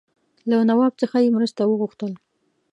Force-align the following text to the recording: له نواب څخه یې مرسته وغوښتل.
له 0.49 0.57
نواب 0.69 0.93
څخه 1.01 1.17
یې 1.23 1.29
مرسته 1.37 1.61
وغوښتل. 1.65 2.11